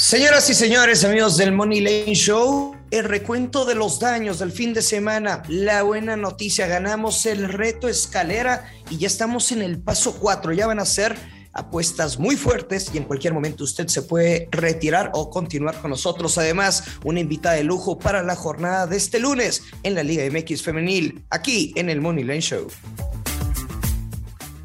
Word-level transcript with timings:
Señoras 0.00 0.48
y 0.48 0.54
señores, 0.54 1.04
amigos 1.04 1.36
del 1.36 1.52
Money 1.52 1.80
Lane 1.82 2.14
Show, 2.14 2.74
el 2.90 3.04
recuento 3.04 3.66
de 3.66 3.74
los 3.74 4.00
daños 4.00 4.38
del 4.38 4.50
fin 4.50 4.72
de 4.72 4.80
semana. 4.80 5.42
La 5.46 5.82
buena 5.82 6.16
noticia, 6.16 6.66
ganamos 6.66 7.26
el 7.26 7.52
reto 7.52 7.86
escalera 7.86 8.72
y 8.88 8.96
ya 8.96 9.06
estamos 9.06 9.52
en 9.52 9.60
el 9.60 9.78
paso 9.78 10.16
4. 10.18 10.54
Ya 10.54 10.66
van 10.66 10.80
a 10.80 10.86
ser 10.86 11.14
apuestas 11.52 12.18
muy 12.18 12.36
fuertes 12.36 12.90
y 12.94 12.96
en 12.96 13.04
cualquier 13.04 13.34
momento 13.34 13.62
usted 13.62 13.88
se 13.88 14.00
puede 14.00 14.48
retirar 14.50 15.10
o 15.12 15.28
continuar 15.28 15.78
con 15.82 15.90
nosotros. 15.90 16.38
Además, 16.38 16.82
una 17.04 17.20
invitada 17.20 17.56
de 17.56 17.64
lujo 17.64 17.98
para 17.98 18.22
la 18.22 18.36
jornada 18.36 18.86
de 18.86 18.96
este 18.96 19.20
lunes 19.20 19.64
en 19.82 19.94
la 19.94 20.02
Liga 20.02 20.24
MX 20.24 20.62
Femenil, 20.62 21.24
aquí 21.28 21.74
en 21.76 21.90
el 21.90 22.00
Money 22.00 22.24
Lane 22.24 22.40
Show. 22.40 22.68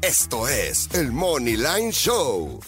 Esto 0.00 0.48
es 0.48 0.88
el 0.94 1.12
Money 1.12 1.56
Line 1.56 1.92
Show 1.92 2.58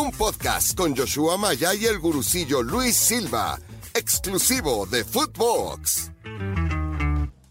un 0.00 0.10
podcast 0.12 0.74
con 0.74 0.96
Joshua 0.96 1.36
Maya 1.36 1.74
y 1.74 1.84
el 1.84 1.98
gurucillo 1.98 2.62
Luis 2.62 2.96
Silva, 2.96 3.58
exclusivo 3.92 4.86
de 4.86 5.04
Footbox. 5.04 6.10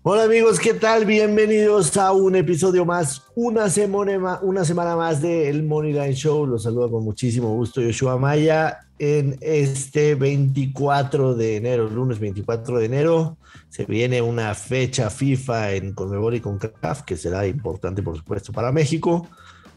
Hola 0.02 0.24
amigos, 0.24 0.60
¿qué 0.60 0.74
tal? 0.74 1.06
Bienvenidos 1.06 1.96
a 1.98 2.12
un 2.12 2.36
episodio 2.36 2.86
más, 2.86 3.22
una 3.36 3.70
semana, 3.70 4.40
una 4.42 4.66
semana 4.66 4.96
más 4.96 5.22
de 5.22 5.48
El 5.48 5.62
Moneyline 5.62 6.16
Show. 6.16 6.48
Los 6.48 6.64
saludo 6.64 6.90
con 6.90 7.04
muchísimo 7.04 7.54
gusto 7.54 7.82
Joshua 7.84 8.18
Maya 8.18 8.80
en 8.98 9.38
este 9.42 10.16
24 10.16 11.36
de 11.36 11.58
enero, 11.58 11.88
lunes 11.88 12.18
24 12.18 12.80
de 12.80 12.86
enero. 12.86 13.38
Se 13.70 13.86
viene 13.86 14.24
una 14.24 14.56
fecha 14.56 15.12
FIFA 15.12 15.74
en 15.74 15.94
Conmebol 15.94 16.34
y 16.34 16.42
CONCACAF 16.42 17.04
que 17.04 17.16
será 17.16 17.46
importante 17.46 18.02
por 18.02 18.18
supuesto 18.18 18.52
para 18.52 18.72
México 18.72 19.28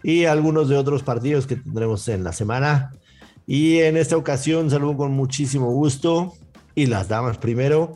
y 0.03 0.25
algunos 0.25 0.69
de 0.69 0.77
otros 0.77 1.03
partidos 1.03 1.47
que 1.47 1.57
tendremos 1.57 2.07
en 2.09 2.25
la 2.25 2.33
semana. 2.33 2.93
Y 3.47 3.79
en 3.79 3.97
esta 3.97 4.17
ocasión 4.17 4.71
saludo 4.71 4.97
con 4.97 5.13
muchísimo 5.13 5.71
gusto 5.73 6.35
y 6.75 6.87
las 6.87 7.09
damas 7.09 7.39
primero 7.39 7.95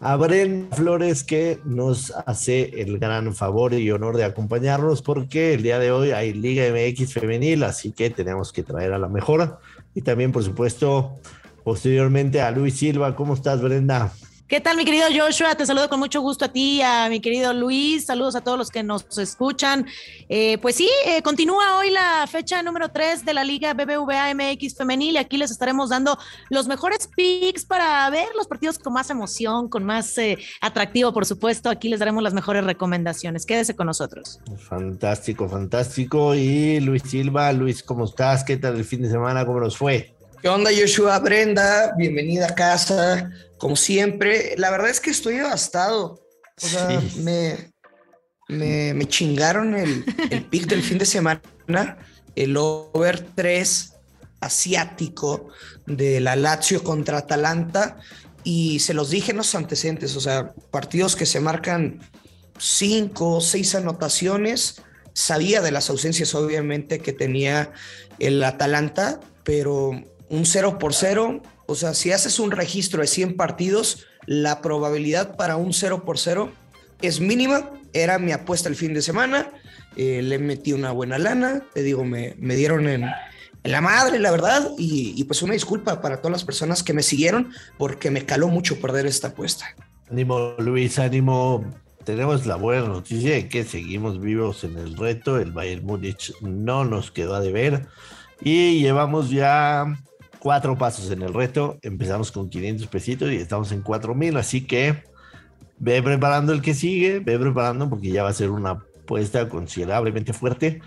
a 0.00 0.16
Bren 0.16 0.68
Flores 0.72 1.24
que 1.24 1.58
nos 1.64 2.12
hace 2.26 2.80
el 2.80 2.98
gran 2.98 3.34
favor 3.34 3.74
y 3.74 3.90
honor 3.90 4.16
de 4.16 4.24
acompañarnos 4.24 5.02
porque 5.02 5.54
el 5.54 5.62
día 5.62 5.78
de 5.78 5.90
hoy 5.90 6.12
hay 6.12 6.32
Liga 6.32 6.64
MX 6.70 7.12
femenil, 7.12 7.64
así 7.64 7.90
que 7.92 8.10
tenemos 8.10 8.52
que 8.52 8.62
traer 8.62 8.92
a 8.92 8.98
la 8.98 9.08
mejor. 9.08 9.58
Y 9.94 10.02
también, 10.02 10.30
por 10.30 10.44
supuesto, 10.44 11.18
posteriormente 11.64 12.40
a 12.40 12.50
Luis 12.52 12.74
Silva. 12.74 13.16
¿Cómo 13.16 13.34
estás, 13.34 13.60
Brenda? 13.60 14.12
¿Qué 14.48 14.62
tal, 14.62 14.78
mi 14.78 14.86
querido 14.86 15.04
Joshua? 15.14 15.54
Te 15.56 15.66
saludo 15.66 15.90
con 15.90 15.98
mucho 15.98 16.22
gusto 16.22 16.46
a 16.46 16.48
ti, 16.48 16.80
a 16.80 17.10
mi 17.10 17.20
querido 17.20 17.52
Luis. 17.52 18.06
Saludos 18.06 18.34
a 18.34 18.40
todos 18.40 18.56
los 18.56 18.70
que 18.70 18.82
nos 18.82 19.18
escuchan. 19.18 19.84
Eh, 20.30 20.56
pues 20.62 20.74
sí, 20.74 20.88
eh, 21.04 21.20
continúa 21.20 21.76
hoy 21.76 21.90
la 21.90 22.26
fecha 22.26 22.62
número 22.62 22.88
3 22.88 23.26
de 23.26 23.34
la 23.34 23.44
Liga 23.44 23.74
BBVA 23.74 24.32
MX 24.34 24.74
Femenil 24.74 25.16
y 25.16 25.18
aquí 25.18 25.36
les 25.36 25.50
estaremos 25.50 25.90
dando 25.90 26.16
los 26.48 26.66
mejores 26.66 27.10
picks 27.14 27.66
para 27.66 28.08
ver 28.08 28.28
los 28.38 28.46
partidos 28.46 28.78
con 28.78 28.94
más 28.94 29.10
emoción, 29.10 29.68
con 29.68 29.84
más 29.84 30.16
eh, 30.16 30.38
atractivo, 30.62 31.12
por 31.12 31.26
supuesto. 31.26 31.68
Aquí 31.68 31.90
les 31.90 31.98
daremos 31.98 32.22
las 32.22 32.32
mejores 32.32 32.64
recomendaciones. 32.64 33.44
Quédese 33.44 33.76
con 33.76 33.86
nosotros. 33.86 34.40
Fantástico, 34.66 35.46
fantástico. 35.46 36.34
Y 36.34 36.80
Luis 36.80 37.02
Silva, 37.02 37.52
Luis, 37.52 37.82
¿cómo 37.82 38.06
estás? 38.06 38.44
¿Qué 38.44 38.56
tal 38.56 38.76
el 38.76 38.86
fin 38.86 39.02
de 39.02 39.10
semana? 39.10 39.44
¿Cómo 39.44 39.60
nos 39.60 39.76
fue? 39.76 40.14
¿Qué 40.40 40.48
onda, 40.48 40.70
Joshua? 40.74 41.18
Brenda, 41.18 41.92
bienvenida 41.98 42.46
a 42.46 42.54
casa 42.54 43.30
como 43.58 43.76
siempre. 43.76 44.54
La 44.56 44.70
verdad 44.70 44.90
es 44.90 45.00
que 45.00 45.10
estoy 45.10 45.36
devastado. 45.36 46.20
O 46.60 46.66
sea, 46.66 47.00
me, 47.16 47.72
me, 48.48 49.06
chingaron 49.06 49.76
el, 49.76 50.04
el 50.30 50.44
pick 50.44 50.66
del 50.66 50.82
fin 50.82 50.98
de 50.98 51.06
semana, 51.06 51.98
el 52.34 52.56
over 52.56 53.20
3 53.34 53.92
asiático 54.40 55.48
de 55.86 56.20
la 56.20 56.36
Lazio 56.36 56.82
contra 56.82 57.18
Atalanta. 57.18 57.98
Y 58.44 58.78
se 58.78 58.94
los 58.94 59.10
dije 59.10 59.32
en 59.32 59.38
los 59.38 59.54
antecedentes, 59.54 60.16
o 60.16 60.20
sea, 60.20 60.54
partidos 60.70 61.16
que 61.16 61.26
se 61.26 61.40
marcan 61.40 62.00
cinco 62.58 63.36
o 63.36 63.40
seis 63.40 63.74
anotaciones. 63.74 64.82
Sabía 65.12 65.60
de 65.60 65.72
las 65.72 65.90
ausencias, 65.90 66.34
obviamente, 66.34 67.00
que 67.00 67.12
tenía 67.12 67.72
el 68.18 68.42
Atalanta, 68.42 69.20
pero 69.44 69.90
un 70.30 70.46
0 70.46 70.78
por 70.78 70.94
0 70.94 71.42
o 71.70 71.74
sea, 71.74 71.92
si 71.92 72.12
haces 72.12 72.38
un 72.40 72.50
registro 72.50 73.02
de 73.02 73.06
100 73.06 73.36
partidos, 73.36 74.06
la 74.24 74.62
probabilidad 74.62 75.36
para 75.36 75.56
un 75.56 75.74
0 75.74 76.02
por 76.02 76.18
0 76.18 76.50
es 77.02 77.20
mínima. 77.20 77.70
Era 77.92 78.18
mi 78.18 78.32
apuesta 78.32 78.70
el 78.70 78.74
fin 78.74 78.94
de 78.94 79.02
semana. 79.02 79.50
Eh, 79.94 80.22
le 80.22 80.38
metí 80.38 80.72
una 80.72 80.92
buena 80.92 81.18
lana. 81.18 81.62
Te 81.74 81.82
digo, 81.82 82.06
me, 82.06 82.34
me 82.38 82.56
dieron 82.56 82.88
en, 82.88 83.04
la 83.64 83.82
madre, 83.82 84.18
la 84.18 84.30
verdad. 84.30 84.70
Y, 84.78 85.22
pues 85.24 85.42
una 85.42 85.52
disculpa 85.52 86.00
para 86.00 86.22
todas 86.22 86.32
las 86.32 86.44
personas 86.44 86.82
que 86.82 86.94
me 86.94 87.02
siguieron 87.02 87.52
porque 87.76 88.10
me 88.10 88.24
caló 88.24 88.48
mucho 88.48 88.80
perder 88.80 89.04
esta 89.04 89.28
apuesta. 89.28 89.66
Ánimo, 90.10 90.54
Luis, 90.58 90.98
ánimo. 90.98 91.70
Tenemos 92.02 92.46
la 92.46 92.56
buena 92.56 92.88
noticia 92.88 93.32
de 93.32 93.48
que 93.48 93.64
seguimos 93.64 94.22
vivos 94.22 94.64
en 94.64 94.78
el 94.78 94.96
reto. 94.96 95.38
El 95.38 95.52
Bayern 95.52 95.84
Múnich 95.84 96.32
no 96.40 96.86
nos 96.86 97.10
quedó 97.10 97.34
a 97.34 97.40
deber. 97.40 97.86
Y 98.40 98.80
llevamos 98.80 99.28
ya 99.28 99.98
cuatro 100.38 100.76
pasos 100.76 101.10
en 101.10 101.22
el 101.22 101.34
reto. 101.34 101.78
Empezamos 101.82 102.32
con 102.32 102.48
500 102.48 102.86
pesitos 102.86 103.30
y 103.30 103.36
estamos 103.36 103.72
en 103.72 103.82
4000. 103.82 104.36
Así 104.36 104.66
que 104.66 105.04
ve 105.78 106.02
preparando 106.02 106.52
el 106.52 106.62
que 106.62 106.74
sigue, 106.74 107.20
ve 107.20 107.38
preparando 107.38 107.88
porque 107.88 108.10
ya 108.10 108.22
va 108.22 108.30
a 108.30 108.34
ser 108.34 108.50
una 108.50 108.70
apuesta 108.70 109.48
considerablemente 109.48 110.32
fuerte. 110.32 110.80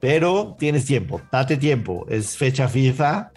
Pero 0.00 0.56
tienes 0.58 0.84
tiempo, 0.84 1.20
date 1.32 1.56
tiempo. 1.56 2.06
Es 2.08 2.36
fecha 2.36 2.68
FIFA. 2.68 3.32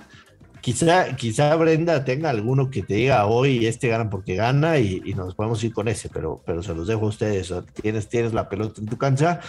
Quizá, 0.61 1.15
quizá 1.15 1.55
Brenda 1.55 2.03
tenga 2.03 2.29
alguno 2.29 2.69
que 2.69 2.83
te 2.83 2.95
diga 2.95 3.25
hoy 3.25 3.65
este 3.65 3.87
gana 3.87 4.09
porque 4.09 4.35
gana 4.35 4.77
y, 4.77 5.01
y, 5.05 5.13
nos 5.13 5.33
podemos 5.33 5.63
ir 5.63 5.71
con 5.71 5.87
ese, 5.87 6.09
pero, 6.09 6.41
pero 6.45 6.61
se 6.61 6.75
los 6.75 6.87
dejo 6.87 7.05
a 7.05 7.09
ustedes. 7.09 7.53
Tienes, 7.81 8.09
tienes 8.09 8.33
la 8.33 8.49
pelota 8.49 8.81
en 8.81 8.87
tu 8.87 8.97
cancha 8.97 9.39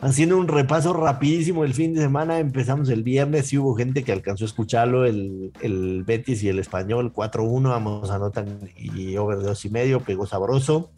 haciendo 0.00 0.38
un 0.38 0.48
repaso 0.48 0.92
rapidísimo 0.92 1.64
el 1.64 1.74
fin 1.74 1.94
de 1.94 2.02
semana. 2.02 2.38
Empezamos 2.38 2.88
el 2.88 3.02
viernes 3.02 3.52
y 3.52 3.58
hubo 3.58 3.74
gente 3.74 4.02
que 4.02 4.12
alcanzó 4.12 4.44
a 4.44 4.48
escucharlo, 4.48 5.04
el, 5.04 5.52
el 5.60 6.04
Betis 6.04 6.42
y 6.42 6.48
el 6.48 6.58
Español 6.58 7.12
4-1, 7.12 7.68
vamos 7.68 8.10
a 8.10 8.18
notar 8.18 8.46
y 8.76 9.16
over 9.16 9.38
de 9.38 9.44
dos 9.44 9.64
y 9.64 9.70
medio, 9.70 10.00
pegó 10.00 10.26
sabroso. 10.26 10.90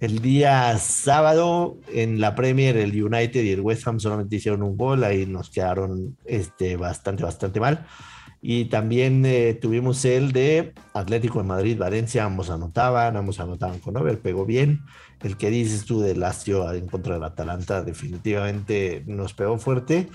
El 0.00 0.20
día 0.20 0.78
sábado 0.78 1.76
en 1.92 2.20
la 2.20 2.36
Premier 2.36 2.76
el 2.76 3.02
United 3.02 3.42
y 3.42 3.50
el 3.50 3.60
West 3.60 3.86
Ham 3.88 3.98
solamente 3.98 4.36
hicieron 4.36 4.62
un 4.62 4.76
gol, 4.76 5.02
ahí 5.02 5.26
nos 5.26 5.50
quedaron 5.50 6.16
este, 6.24 6.76
bastante, 6.76 7.24
bastante 7.24 7.58
mal. 7.58 7.84
Y 8.40 8.66
también 8.66 9.26
eh, 9.26 9.54
tuvimos 9.54 10.04
el 10.04 10.32
de 10.32 10.72
Atlético 10.94 11.40
de 11.40 11.48
Madrid, 11.48 11.76
Valencia, 11.76 12.24
ambos 12.24 12.50
anotaban, 12.50 13.16
ambos 13.16 13.40
anotaban 13.40 13.80
con 13.80 13.96
over, 13.96 14.20
pegó 14.20 14.46
bien. 14.46 14.82
El 15.22 15.36
que 15.36 15.50
dices 15.50 15.84
tú 15.84 16.00
de 16.00 16.14
Lazio 16.14 16.72
en 16.72 16.86
contra 16.86 17.14
del 17.14 17.24
Atalanta 17.24 17.82
definitivamente 17.82 19.02
nos 19.06 19.34
pegó 19.34 19.58
fuerte. 19.58 20.08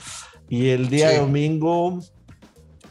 Y 0.48 0.70
el 0.70 0.90
día 0.90 1.20
domingo, 1.20 2.00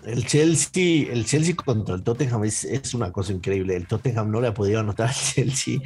el 0.05 0.27
Chelsea, 0.27 1.11
el 1.11 1.25
Chelsea 1.25 1.55
contra 1.55 1.95
el 1.95 2.03
Tottenham 2.03 2.45
es, 2.45 2.65
es, 2.65 2.93
una 2.93 3.11
cosa 3.11 3.33
increíble. 3.33 3.75
El 3.77 3.87
Tottenham 3.87 4.31
no 4.31 4.41
le 4.41 4.49
ha 4.49 4.55
podido 4.55 4.81
anotar 4.81 5.09
al 5.09 5.15
Chelsea 5.15 5.79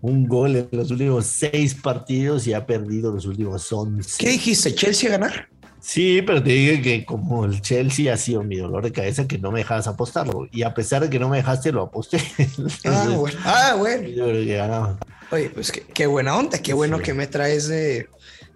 un 0.00 0.26
gol 0.26 0.56
en 0.56 0.68
los 0.72 0.90
últimos 0.90 1.26
seis 1.26 1.74
partidos 1.74 2.46
y 2.46 2.54
ha 2.54 2.64
perdido 2.64 3.12
los 3.12 3.26
últimos 3.26 3.70
once. 3.72 4.16
¿Qué 4.18 4.30
dijiste? 4.30 4.74
¿Chelsea 4.74 5.10
a 5.10 5.18
ganar? 5.18 5.48
Sí, 5.80 6.22
pero 6.22 6.42
te 6.42 6.50
dije 6.50 6.82
que 6.82 7.04
como 7.04 7.44
el 7.44 7.62
Chelsea 7.62 8.12
ha 8.12 8.16
sido 8.16 8.42
mi 8.42 8.56
dolor 8.56 8.84
de 8.84 8.92
cabeza, 8.92 9.26
que 9.26 9.38
no 9.38 9.50
me 9.50 9.60
dejas 9.60 9.86
apostarlo. 9.86 10.46
Y 10.52 10.62
a 10.62 10.74
pesar 10.74 11.02
de 11.02 11.10
que 11.10 11.18
no 11.18 11.28
me 11.28 11.38
dejaste, 11.38 11.72
lo 11.72 11.82
aposté. 11.82 12.18
ah, 12.84 13.08
bueno. 13.16 13.38
Ah, 13.44 13.74
bueno. 13.78 14.98
Oye, 15.32 15.50
pues 15.50 15.72
qué, 15.72 16.06
buena 16.06 16.36
onda, 16.36 16.58
qué 16.58 16.74
bueno 16.74 16.98
que 16.98 17.14
me 17.14 17.26
traes 17.26 17.68
de, 17.68 18.08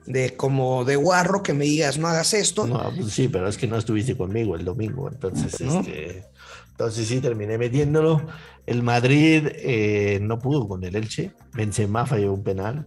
de 0.07 0.37
como 0.37 0.85
de 0.85 0.97
guarro 0.97 1.43
que 1.43 1.55
me 1.55 1.65
digas, 1.65 1.99
no 1.99 2.09
hagas 2.09 2.35
esto. 2.35 2.67
No, 2.67 2.93
pues 2.95 3.13
sí, 3.13 3.29
pero 3.29 3.49
es 3.49 3.57
que 3.57 3.69
no 3.69 3.77
estuviste 3.77 4.17
conmigo 4.17 4.57
el 4.57 4.65
domingo. 4.65 5.09
Entonces, 5.09 5.61
este, 5.61 6.25
entonces 6.71 7.07
sí, 7.07 7.21
terminé 7.21 7.59
metiéndolo. 7.59 8.27
El 8.67 8.83
Madrid 8.83 9.47
eh, 9.55 10.19
no 10.21 10.39
pudo 10.41 10.67
con 10.67 10.83
el 10.85 10.97
Elche. 10.97 11.31
Benzema 11.53 12.07
falló 12.07 12.33
un 12.33 12.43
penal. 12.43 12.87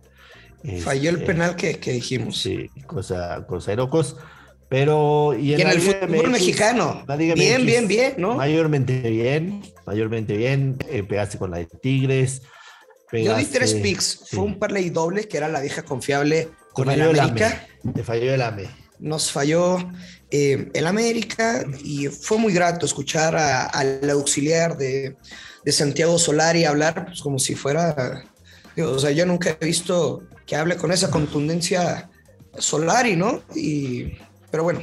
Falló 0.81 1.09
el 1.09 1.17
este, 1.17 1.27
penal 1.27 1.55
que, 1.55 1.77
dijimos. 1.77 2.41
Sí, 2.41 2.69
cosa, 2.85 3.45
cosa 3.47 3.71
de 3.71 3.77
locos. 3.77 4.17
Pero. 4.69 5.33
Y 5.37 5.53
en, 5.53 5.67
el 5.67 5.79
fútbol 5.79 6.29
mexicano. 6.29 7.05
Bien, 7.35 7.65
bien, 7.65 7.87
bien, 7.87 8.15
¿no? 8.17 8.35
Mayormente 8.35 9.01
bien, 9.09 9.63
mayormente 9.85 10.35
bien. 10.35 10.77
Eh, 10.89 11.03
pegaste 11.03 11.37
con 11.37 11.51
la 11.51 11.57
de 11.57 11.65
Tigres. 11.65 12.41
Yo 13.11 13.35
di 13.37 13.45
tres 13.45 13.75
picks. 13.75 14.25
Fue 14.31 14.43
un 14.43 14.59
parlay 14.59 14.89
doble, 14.89 15.27
que 15.27 15.37
era 15.37 15.47
la 15.47 15.61
vieja 15.61 15.83
confiable 15.83 16.49
con 16.73 16.89
el 16.89 17.01
América. 17.01 17.65
Te 17.93 18.03
falló 18.03 18.33
el 18.33 18.41
AME. 18.41 18.67
Nos 18.99 19.31
falló 19.31 19.77
eh, 20.31 20.69
el 20.73 20.87
América 20.87 21.63
y 21.83 22.07
fue 22.07 22.37
muy 22.37 22.51
grato 22.51 22.85
escuchar 22.85 23.35
al 23.35 24.09
auxiliar 24.09 24.75
de, 24.75 25.15
de 25.63 25.71
Santiago 25.71 26.17
Solari 26.17 26.65
hablar 26.65 27.05
pues, 27.05 27.21
como 27.21 27.39
si 27.39 27.55
fuera. 27.55 28.25
O 28.77 28.99
sea, 28.99 29.11
yo 29.11 29.25
nunca 29.25 29.57
he 29.59 29.65
visto 29.65 30.23
que 30.47 30.55
hable 30.55 30.77
con 30.77 30.91
esa 30.91 31.11
contundencia 31.11 32.09
Solari, 32.57 33.15
¿no? 33.15 33.43
Y, 33.53 34.13
pero 34.49 34.63
bueno, 34.63 34.79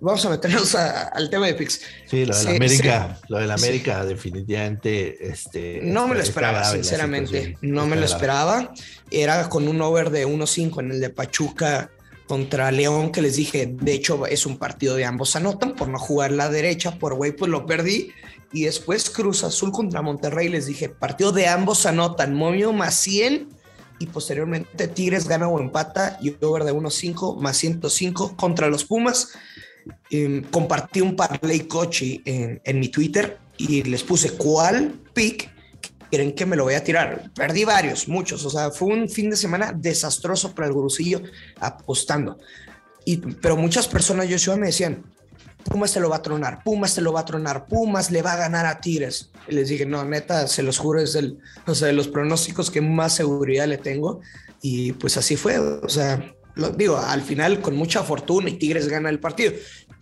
vamos 0.00 0.24
a 0.26 0.30
meternos 0.30 0.74
al 0.74 1.30
tema 1.30 1.46
de 1.46 1.54
Pix. 1.54 1.80
Sí, 2.06 2.26
lo 2.26 2.36
de 2.36 2.44
la 2.44 2.50
América, 2.50 3.18
lo 3.28 3.38
de 3.38 3.46
la 3.46 3.54
América 3.54 4.04
definitivamente. 4.04 5.30
Este, 5.30 5.80
no 5.82 6.08
me 6.08 6.16
lo 6.16 6.22
esperaba, 6.22 6.64
sinceramente. 6.64 7.56
No 7.62 7.86
me 7.86 7.96
lo 7.96 8.04
esperaba. 8.04 8.74
Era 9.10 9.48
con 9.48 9.68
un 9.68 9.80
over 9.80 10.10
de 10.10 10.26
1-5 10.26 10.80
en 10.80 10.90
el 10.90 11.00
de 11.00 11.10
Pachuca 11.10 11.90
contra 12.26 12.70
León, 12.70 13.10
que 13.10 13.22
les 13.22 13.36
dije, 13.36 13.72
de 13.72 13.92
hecho 13.92 14.26
es 14.26 14.46
un 14.46 14.56
partido 14.56 14.94
de 14.94 15.04
ambos 15.04 15.34
anotan 15.34 15.74
por 15.74 15.88
no 15.88 15.98
jugar 15.98 16.30
la 16.30 16.48
derecha, 16.48 16.96
por 16.96 17.14
güey, 17.14 17.32
pues 17.32 17.50
lo 17.50 17.66
perdí. 17.66 18.12
Y 18.52 18.64
después 18.64 19.10
Cruz 19.10 19.44
Azul 19.44 19.72
contra 19.72 20.02
Monterrey, 20.02 20.48
les 20.48 20.66
dije, 20.66 20.88
partido 20.88 21.32
de 21.32 21.46
ambos 21.46 21.86
anotan, 21.86 22.34
momio 22.34 22.72
más 22.72 22.94
100 22.96 23.59
y 24.00 24.06
posteriormente 24.06 24.88
Tigres 24.88 25.28
gana 25.28 25.46
o 25.46 25.60
empata 25.60 26.18
y 26.20 26.34
over 26.42 26.64
de 26.64 26.72
1.5 26.72 27.36
más 27.36 27.56
105 27.58 28.36
contra 28.36 28.68
los 28.68 28.84
Pumas. 28.84 29.28
Em, 30.10 30.42
compartí 30.42 31.00
un 31.00 31.14
parlay 31.14 31.60
coche 31.60 32.20
en, 32.24 32.60
en, 32.64 32.80
mi 32.80 32.88
Twitter 32.88 33.38
y 33.56 33.82
les 33.82 34.02
puse 34.02 34.32
cuál 34.32 34.92
pick 35.14 35.50
quieren 36.10 36.32
que 36.32 36.46
me 36.46 36.56
lo 36.56 36.64
voy 36.64 36.74
a 36.74 36.82
tirar. 36.82 37.30
Perdí 37.34 37.64
varios, 37.64 38.08
muchos. 38.08 38.44
O 38.44 38.50
sea, 38.50 38.70
fue 38.70 38.88
un 38.88 39.08
fin 39.08 39.30
de 39.30 39.36
semana 39.36 39.72
desastroso 39.76 40.54
para 40.54 40.66
el 40.66 40.74
gurusillo 40.74 41.22
apostando. 41.60 42.38
Y, 43.04 43.18
pero 43.18 43.56
muchas 43.56 43.86
personas, 43.86 44.28
Joshua, 44.30 44.56
me 44.56 44.66
decían, 44.66 45.04
Pumas 45.64 45.92
te 45.92 46.00
lo 46.00 46.08
va 46.08 46.16
a 46.16 46.22
tronar, 46.22 46.62
Pumas 46.64 46.94
te 46.94 47.00
lo 47.00 47.12
va 47.12 47.20
a 47.20 47.24
tronar, 47.24 47.66
Pumas 47.66 48.10
le 48.10 48.22
va 48.22 48.32
a 48.32 48.36
ganar 48.36 48.66
a 48.66 48.80
Tigres. 48.80 49.30
Y 49.48 49.54
les 49.54 49.68
dije, 49.68 49.86
no, 49.86 50.04
neta, 50.04 50.46
se 50.46 50.62
los 50.62 50.78
juro, 50.78 51.00
es 51.00 51.14
el, 51.14 51.38
o 51.66 51.74
sea, 51.74 51.88
de 51.88 51.94
los 51.94 52.08
pronósticos 52.08 52.70
que 52.70 52.80
más 52.80 53.14
seguridad 53.14 53.66
le 53.66 53.78
tengo. 53.78 54.20
Y 54.62 54.92
pues 54.92 55.16
así 55.16 55.36
fue, 55.36 55.58
o 55.58 55.88
sea, 55.88 56.34
lo 56.54 56.70
digo, 56.70 56.96
al 56.96 57.22
final 57.22 57.60
con 57.60 57.76
mucha 57.76 58.02
fortuna 58.02 58.50
y 58.50 58.58
Tigres 58.58 58.88
gana 58.88 59.08
el 59.08 59.20
partido, 59.20 59.52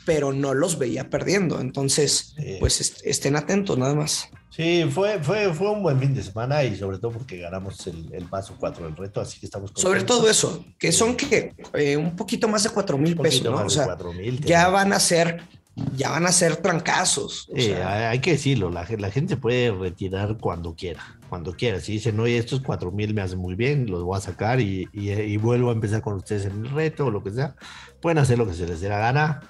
pero 0.04 0.32
no 0.32 0.54
los 0.54 0.78
veía 0.78 1.10
perdiendo. 1.10 1.60
Entonces, 1.60 2.34
pues 2.60 3.00
estén 3.04 3.36
atentos 3.36 3.78
nada 3.78 3.94
más. 3.94 4.28
Sí, 4.58 4.84
fue, 4.90 5.22
fue, 5.22 5.54
fue 5.54 5.70
un 5.70 5.84
buen 5.84 6.00
fin 6.00 6.12
de 6.12 6.22
semana 6.22 6.64
y 6.64 6.74
sobre 6.74 6.98
todo 6.98 7.12
porque 7.12 7.38
ganamos 7.38 7.86
el, 7.86 8.12
el 8.12 8.24
paso 8.24 8.56
4 8.58 8.86
del 8.86 8.96
reto, 8.96 9.20
así 9.20 9.38
que 9.38 9.46
estamos... 9.46 9.70
Sobre 9.76 10.02
todo 10.02 10.28
eso, 10.28 10.64
que 10.78 10.90
son 10.90 11.16
que 11.16 11.54
eh, 11.74 11.96
un 11.96 12.16
poquito 12.16 12.48
más 12.48 12.64
de 12.64 12.70
4 12.70 12.98
mil 12.98 13.16
pesos, 13.16 13.44
¿no? 13.44 13.64
O 13.64 13.70
sea, 13.70 13.96
ya 14.44 14.68
van 14.68 14.92
a 14.92 14.98
ser 14.98 15.42
ya 15.94 16.10
van 16.10 16.26
a 16.26 16.32
ser 16.32 16.56
trancazos. 16.56 17.48
hay 17.54 18.18
que 18.18 18.32
decirlo, 18.32 18.70
la, 18.70 18.86
la, 18.98 19.10
gente 19.10 19.36
puede 19.36 19.70
retirar 19.70 20.36
cuando 20.38 20.74
quiera, 20.74 21.18
cuando 21.28 21.52
quiera. 21.54 21.80
Si 21.80 21.92
dicen, 21.92 22.18
oye, 22.18 22.36
estos 22.36 22.60
4 22.60 22.90
mil 22.90 23.14
me 23.14 23.22
hacen 23.22 23.38
muy 23.38 23.54
bien, 23.54 23.86
los 23.88 24.02
voy 24.02 24.16
a 24.16 24.20
sacar 24.20 24.60
y, 24.60 24.88
y, 24.92 25.12
y, 25.12 25.36
vuelvo 25.36 25.70
a 25.70 25.72
empezar 25.72 26.02
con 26.02 26.14
ustedes 26.14 26.46
en 26.46 26.64
el 26.64 26.70
reto 26.70 27.06
o 27.06 27.10
lo 27.10 27.22
que 27.22 27.30
sea, 27.30 27.54
pueden 28.00 28.18
hacer 28.18 28.38
lo 28.38 28.46
que 28.46 28.54
se 28.54 28.66
les 28.66 28.80
dé 28.80 28.88
la 28.88 28.98
gana. 28.98 29.40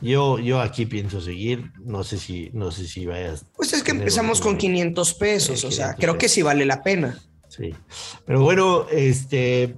Yo, 0.00 0.38
yo 0.38 0.60
aquí 0.60 0.86
pienso 0.86 1.20
seguir, 1.20 1.72
no 1.84 2.04
sé 2.04 2.18
si, 2.18 2.50
no 2.52 2.70
sé 2.70 2.86
si 2.86 3.06
vayas. 3.06 3.44
Pues 3.56 3.72
es 3.72 3.82
que 3.82 3.90
empezamos 3.90 4.40
con 4.40 4.56
500 4.56 5.14
pesos, 5.14 5.64
o 5.64 5.70
sea, 5.70 5.94
creo 5.94 6.18
que 6.18 6.28
sí 6.28 6.42
vale 6.42 6.64
la 6.64 6.82
pena. 6.82 7.18
Sí, 7.48 7.74
pero 8.24 8.42
bueno, 8.42 8.86
este, 8.90 9.76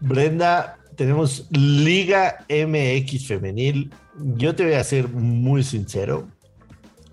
Brenda, 0.00 0.78
tenemos 0.96 1.46
Liga 1.50 2.46
MX 2.48 3.26
femenil. 3.26 3.92
Yo 4.36 4.54
te 4.54 4.64
voy 4.64 4.74
a 4.74 4.84
ser 4.84 5.08
muy 5.08 5.64
sincero, 5.64 6.28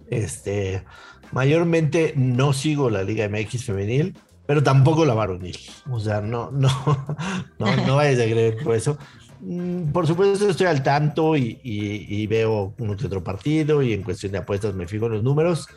este, 0.09 0.83
mayormente 1.31 2.13
no 2.15 2.53
sigo 2.53 2.89
la 2.89 3.03
Liga 3.03 3.27
MX 3.27 3.65
femenil, 3.65 4.15
pero 4.45 4.63
tampoco 4.63 5.05
la 5.05 5.13
varonil. 5.13 5.57
O 5.89 5.99
sea, 5.99 6.21
no, 6.21 6.51
no, 6.51 6.69
no, 7.59 7.75
no 7.85 7.95
vayas 7.97 8.19
a 8.19 8.25
creer 8.25 8.57
por 8.63 8.75
eso. 8.75 8.97
Mm, 9.41 9.91
por 9.91 10.05
supuesto 10.05 10.49
estoy 10.49 10.67
al 10.67 10.83
tanto 10.83 11.35
y, 11.37 12.27
veo 12.27 12.73
uno 12.77 12.97
que 12.97 13.05
otro 13.05 13.23
partido 13.23 13.81
y 13.81 13.93
en 13.93 14.03
cuestión 14.03 14.31
de 14.31 14.39
apuestas 14.39 14.75
me 14.75 14.87
fijo 14.87 15.05
en 15.05 15.13
los 15.13 15.23
números, 15.23 15.67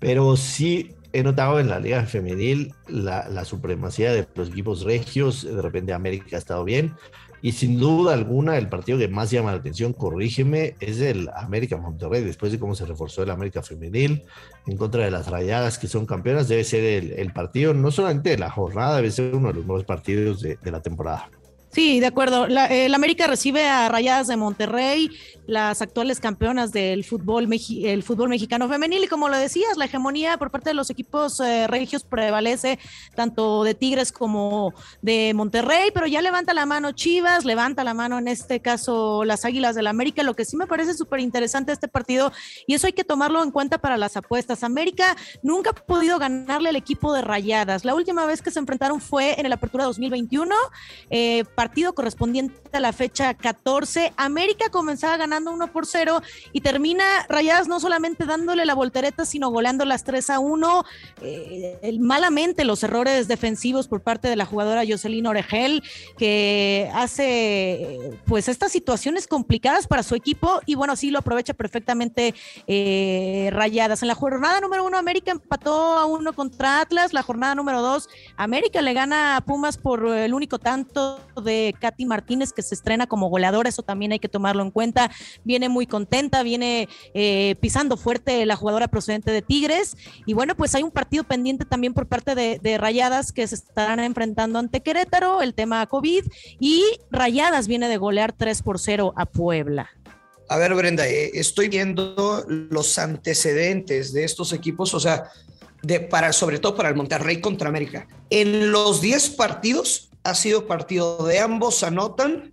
pero 0.00 0.36
sí 0.36 0.94
he 1.12 1.22
notado 1.22 1.60
en 1.60 1.68
la 1.68 1.78
liga 1.80 2.04
femenil 2.04 2.74
la, 2.88 3.44
supremacía 3.44 4.12
de 4.12 4.26
los 4.34 4.48
equipos 4.48 4.82
regios, 4.82 5.44
de 5.44 5.62
repente 5.62 5.92
América 5.92 6.36
ha 6.36 6.38
estado 6.38 6.64
bien. 6.64 6.94
Y 7.42 7.52
sin 7.52 7.78
duda 7.78 8.14
alguna 8.14 8.56
el 8.56 8.68
partido 8.68 8.98
que 8.98 9.08
más 9.08 9.30
llama 9.30 9.52
la 9.52 9.58
atención, 9.58 9.92
corrígeme, 9.92 10.74
es 10.80 11.00
el 11.00 11.28
América 11.36 11.76
Monterrey, 11.76 12.24
después 12.24 12.50
de 12.50 12.58
cómo 12.58 12.74
se 12.74 12.86
reforzó 12.86 13.22
el 13.22 13.30
América 13.30 13.62
femenil 13.62 14.24
en 14.66 14.76
contra 14.76 15.04
de 15.04 15.10
las 15.10 15.28
rayadas 15.28 15.78
que 15.78 15.86
son 15.86 16.06
campeonas, 16.06 16.48
debe 16.48 16.64
ser 16.64 16.82
el, 17.18 17.32
partido 17.32 17.72
no 17.74 17.90
solamente 17.90 18.30
de 18.30 18.38
la 18.38 18.50
jornada, 18.50 18.96
debe 18.96 19.10
ser 19.10 19.34
uno 19.34 19.48
de 19.48 19.54
los 19.54 19.64
mejores 19.64 19.86
partidos 19.86 20.40
de 20.40 20.70
la 20.70 20.80
temporada. 20.80 21.30
Sí, 21.76 22.00
de 22.00 22.06
acuerdo. 22.06 22.46
La, 22.46 22.70
América 22.94 23.26
recibe 23.26 23.68
a 23.68 23.86
Rayadas 23.90 24.28
de 24.28 24.38
Monterrey, 24.38 25.10
las 25.46 25.82
actuales 25.82 26.20
campeonas 26.20 26.72
del 26.72 27.04
fútbol, 27.04 27.46
el 27.52 28.02
fútbol 28.02 28.30
mexicano 28.30 28.66
femenil. 28.66 29.04
Y 29.04 29.08
como 29.08 29.28
lo 29.28 29.36
decías, 29.36 29.76
la 29.76 29.84
hegemonía 29.84 30.38
por 30.38 30.50
parte 30.50 30.70
de 30.70 30.74
los 30.74 30.88
equipos 30.88 31.38
eh, 31.38 31.66
regios 31.66 32.02
prevalece 32.02 32.78
tanto 33.14 33.62
de 33.62 33.74
Tigres 33.74 34.10
como 34.10 34.72
de 35.02 35.34
Monterrey, 35.34 35.90
pero 35.92 36.06
ya 36.06 36.22
levanta 36.22 36.54
la 36.54 36.64
mano 36.64 36.92
Chivas, 36.92 37.44
levanta 37.44 37.84
la 37.84 37.92
mano 37.92 38.18
en 38.18 38.28
este 38.28 38.60
caso 38.60 39.24
las 39.24 39.44
Águilas 39.44 39.74
del 39.74 39.86
América. 39.86 40.22
Lo 40.22 40.32
que 40.32 40.46
sí 40.46 40.56
me 40.56 40.66
parece 40.66 40.94
súper 40.94 41.20
interesante 41.20 41.72
este 41.72 41.88
partido, 41.88 42.32
y 42.66 42.72
eso 42.72 42.86
hay 42.86 42.94
que 42.94 43.04
tomarlo 43.04 43.42
en 43.42 43.50
cuenta 43.50 43.76
para 43.76 43.98
las 43.98 44.16
apuestas. 44.16 44.64
América 44.64 45.14
nunca 45.42 45.72
ha 45.72 45.74
podido 45.74 46.18
ganarle 46.18 46.70
al 46.70 46.76
equipo 46.76 47.12
de 47.12 47.20
Rayadas. 47.20 47.84
La 47.84 47.94
última 47.94 48.24
vez 48.24 48.40
que 48.40 48.50
se 48.50 48.60
enfrentaron 48.60 48.98
fue 48.98 49.38
en 49.38 49.44
el 49.44 49.52
Apertura 49.52 49.84
2021. 49.84 50.54
Eh, 51.10 51.44
partido 51.66 51.96
correspondiente 51.96 52.54
a 52.72 52.78
la 52.78 52.92
fecha 52.92 53.34
14. 53.34 54.12
América 54.16 54.70
comenzaba 54.70 55.16
ganando 55.16 55.50
1 55.50 55.72
por 55.72 55.84
0 55.84 56.22
y 56.52 56.60
termina 56.60 57.02
Rayadas 57.28 57.66
no 57.66 57.80
solamente 57.80 58.24
dándole 58.24 58.64
la 58.64 58.74
voltereta, 58.76 59.24
sino 59.24 59.50
goleando 59.50 59.84
las 59.84 60.04
3 60.04 60.30
a 60.30 60.38
1. 60.38 60.84
Eh, 61.22 61.98
malamente 61.98 62.64
los 62.64 62.84
errores 62.84 63.26
defensivos 63.26 63.88
por 63.88 64.00
parte 64.00 64.28
de 64.28 64.36
la 64.36 64.46
jugadora 64.46 64.84
Jocelyn 64.88 65.26
Oregel, 65.26 65.82
que 66.16 66.88
hace 66.94 68.12
pues 68.26 68.46
estas 68.46 68.70
situaciones 68.70 69.26
complicadas 69.26 69.88
para 69.88 70.04
su 70.04 70.14
equipo 70.14 70.60
y 70.66 70.76
bueno, 70.76 70.94
sí 70.94 71.10
lo 71.10 71.18
aprovecha 71.18 71.52
perfectamente 71.52 72.32
eh, 72.68 73.50
Rayadas. 73.52 74.02
En 74.02 74.08
la 74.08 74.14
jornada 74.14 74.60
número 74.60 74.84
1, 74.84 74.96
América 74.96 75.32
empató 75.32 75.98
a 75.98 76.06
1 76.06 76.32
contra 76.32 76.80
Atlas. 76.80 77.12
La 77.12 77.24
jornada 77.24 77.56
número 77.56 77.82
2, 77.82 78.08
América 78.36 78.80
le 78.82 78.92
gana 78.92 79.36
a 79.36 79.40
Pumas 79.40 79.78
por 79.78 80.06
el 80.06 80.32
único 80.32 80.60
tanto 80.60 81.18
de 81.42 81.55
Katy 81.80 82.06
Martínez, 82.06 82.52
que 82.52 82.62
se 82.62 82.74
estrena 82.74 83.06
como 83.06 83.28
goleadora, 83.28 83.68
eso 83.68 83.82
también 83.82 84.12
hay 84.12 84.18
que 84.18 84.28
tomarlo 84.28 84.62
en 84.62 84.70
cuenta. 84.70 85.10
Viene 85.44 85.68
muy 85.68 85.86
contenta, 85.86 86.42
viene 86.42 86.88
eh, 87.14 87.56
pisando 87.60 87.96
fuerte 87.96 88.46
la 88.46 88.56
jugadora 88.56 88.88
procedente 88.88 89.30
de 89.30 89.42
Tigres. 89.42 89.96
Y 90.26 90.34
bueno, 90.34 90.56
pues 90.56 90.74
hay 90.74 90.82
un 90.82 90.90
partido 90.90 91.24
pendiente 91.24 91.64
también 91.64 91.94
por 91.94 92.06
parte 92.06 92.34
de, 92.34 92.76
Rayadas 92.76 93.32
que 93.32 93.46
se 93.46 93.54
estarán 93.54 94.00
enfrentando 94.00 94.58
ante 94.58 94.80
Querétaro, 94.80 95.42
el 95.42 95.54
tema 95.54 95.86
COVID. 95.86 96.24
Y 96.60 96.82
Rayadas 97.10 97.68
viene 97.68 97.88
de 97.88 97.96
golear 97.96 98.32
3 98.32 98.62
por 98.62 98.78
0 98.78 99.14
a 99.16 99.26
Puebla. 99.26 99.90
A 100.48 100.58
ver, 100.58 100.74
Brenda, 100.74 101.08
eh, 101.08 101.30
estoy 101.34 101.68
viendo 101.68 102.44
los 102.48 102.98
antecedentes 102.98 104.12
de 104.12 104.24
estos 104.24 104.52
equipos, 104.52 104.94
o 104.94 105.00
sea, 105.00 105.30
de, 105.82 106.00
para, 106.00 106.32
sobre 106.32 106.58
todo 106.58 106.76
para 106.76 106.88
el 106.88 106.94
Monterrey 106.94 107.40
contra 107.40 107.68
América. 107.68 108.06
En 108.30 108.70
los 108.70 109.00
10 109.00 109.30
partidos, 109.30 110.10
ha 110.26 110.34
sido 110.34 110.66
partido 110.66 111.24
de 111.24 111.38
ambos 111.38 111.82
anotan 111.82 112.52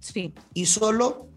y 0.53 0.65
solo 0.65 1.27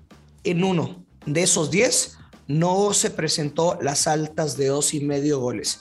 en 0.44 0.64
uno 0.64 1.04
de 1.24 1.42
esos 1.42 1.70
10 1.70 2.18
no 2.48 2.92
se 2.92 3.10
presentó 3.10 3.78
las 3.80 4.06
altas 4.06 4.56
de 4.56 4.68
dos 4.68 4.94
y 4.94 5.00
medio 5.00 5.40
goles. 5.40 5.80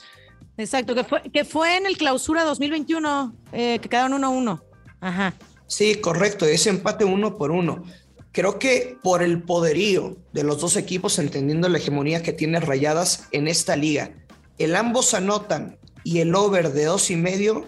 Exacto, 0.58 0.96
que 0.96 1.04
fue, 1.04 1.22
que 1.32 1.46
fue 1.46 1.78
en 1.78 1.86
el 1.86 1.98
clausura 1.98 2.44
2021, 2.44 3.36
eh, 3.52 3.80
que 3.82 3.90
quedaron 3.90 4.22
1-1. 4.22 4.62
Ajá. 5.02 5.34
Sí, 5.68 5.96
correcto, 5.96 6.46
ese 6.46 6.70
empate 6.70 7.04
uno 7.06 7.38
por 7.38 7.52
uno. 7.52 7.84
Creo 8.32 8.58
que 8.58 8.98
por 9.04 9.22
el 9.22 9.44
poderío 9.44 10.18
de 10.34 10.44
los 10.44 10.60
dos 10.60 10.78
equipos, 10.78 11.20
entendiendo 11.20 11.70
la 11.70 11.78
hegemonía 11.78 12.24
que 12.24 12.34
tiene 12.34 12.60
Rayadas 12.60 13.28
en 13.32 13.48
esta 13.48 13.76
liga, 13.76 14.12
el 14.58 14.76
ambos 14.76 15.14
anotan 15.14 15.78
y 16.04 16.20
el 16.20 16.34
over 16.36 16.72
de 16.72 16.86
dos 16.86 17.12
y 17.12 17.16
medio 17.16 17.66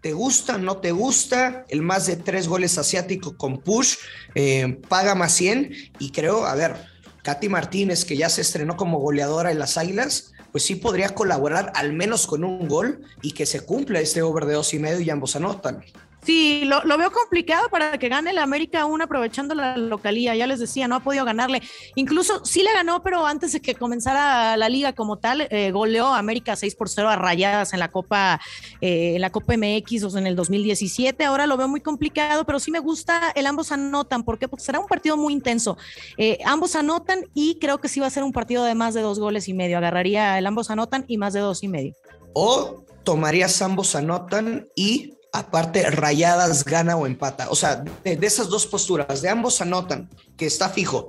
¿Te 0.00 0.14
gusta? 0.14 0.56
¿No 0.56 0.78
te 0.78 0.92
gusta? 0.92 1.66
El 1.68 1.82
más 1.82 2.06
de 2.06 2.16
tres 2.16 2.48
goles 2.48 2.78
asiático 2.78 3.36
con 3.36 3.58
push 3.58 3.96
eh, 4.34 4.80
paga 4.88 5.14
más 5.14 5.32
100 5.32 5.72
y 5.98 6.10
creo, 6.10 6.46
a 6.46 6.54
ver, 6.54 6.76
Katy 7.22 7.50
Martínez, 7.50 8.06
que 8.06 8.16
ya 8.16 8.30
se 8.30 8.40
estrenó 8.40 8.76
como 8.76 8.98
goleadora 8.98 9.50
en 9.50 9.58
las 9.58 9.76
Águilas, 9.76 10.32
pues 10.52 10.64
sí 10.64 10.74
podría 10.74 11.10
colaborar 11.10 11.72
al 11.74 11.92
menos 11.92 12.26
con 12.26 12.44
un 12.44 12.66
gol 12.66 13.02
y 13.20 13.32
que 13.32 13.44
se 13.44 13.60
cumpla 13.60 14.00
este 14.00 14.22
over 14.22 14.46
de 14.46 14.54
dos 14.54 14.72
y 14.72 14.78
medio 14.78 15.00
y 15.00 15.10
ambos 15.10 15.36
anotan. 15.36 15.84
Sí, 16.22 16.64
lo, 16.66 16.98
veo 16.98 17.10
complicado 17.10 17.68
para 17.70 17.98
que 17.98 18.08
gane 18.08 18.30
el 18.30 18.38
América 18.38 18.82
aún 18.82 19.00
aprovechando 19.00 19.54
la 19.54 19.76
localía. 19.76 20.34
Ya 20.34 20.46
les 20.46 20.58
decía, 20.58 20.86
no 20.86 20.96
ha 20.96 21.00
podido 21.00 21.24
ganarle. 21.24 21.62
Incluso 21.94 22.44
sí 22.44 22.62
le 22.62 22.72
ganó, 22.72 23.02
pero 23.02 23.26
antes 23.26 23.52
de 23.52 23.60
que 23.60 23.74
comenzara 23.74 24.56
la 24.58 24.68
liga 24.68 24.92
como 24.92 25.18
tal, 25.18 25.48
eh, 25.50 25.70
goleó 25.70 26.08
América 26.08 26.56
6 26.56 26.74
por 26.74 26.90
0 26.90 27.08
a 27.08 27.16
rayadas 27.16 27.72
en 27.72 27.80
la 27.80 27.90
Copa, 27.90 28.40
eh, 28.82 29.14
en 29.14 29.22
la 29.22 29.30
Copa 29.30 29.54
MX 29.56 30.04
o 30.04 30.18
en 30.18 30.26
el 30.26 30.36
2017. 30.36 31.24
Ahora 31.24 31.46
lo 31.46 31.56
veo 31.56 31.68
muy 31.68 31.80
complicado, 31.80 32.44
pero 32.44 32.60
sí 32.60 32.70
me 32.70 32.80
gusta 32.80 33.32
el 33.34 33.46
ambos 33.46 33.72
anotan. 33.72 34.22
¿Por 34.22 34.38
qué? 34.38 34.46
Porque 34.46 34.64
será 34.64 34.78
un 34.78 34.86
partido 34.86 35.16
muy 35.16 35.32
intenso. 35.32 35.78
Eh, 36.18 36.38
ambos 36.44 36.76
anotan 36.76 37.24
y 37.32 37.58
creo 37.58 37.80
que 37.80 37.88
sí 37.88 37.98
va 37.98 38.08
a 38.08 38.10
ser 38.10 38.24
un 38.24 38.32
partido 38.32 38.64
de 38.64 38.74
más 38.74 38.92
de 38.92 39.00
dos 39.00 39.18
goles 39.18 39.48
y 39.48 39.54
medio. 39.54 39.78
Agarraría 39.78 40.38
el 40.38 40.46
ambos 40.46 40.70
anotan 40.70 41.06
y 41.08 41.16
más 41.16 41.32
de 41.32 41.40
dos 41.40 41.62
y 41.62 41.68
medio. 41.68 41.94
O 42.34 42.84
tomarías 43.04 43.62
ambos 43.62 43.94
anotan 43.94 44.68
y 44.76 45.14
aparte 45.32 45.90
rayadas 45.90 46.64
gana 46.64 46.96
o 46.96 47.06
empata. 47.06 47.48
O 47.50 47.54
sea, 47.54 47.84
de, 48.04 48.18
esas 48.22 48.48
dos 48.48 48.66
posturas, 48.66 49.22
de 49.22 49.28
ambos 49.28 49.60
anotan, 49.60 50.08
que 50.36 50.46
está 50.46 50.68
fijo, 50.68 51.08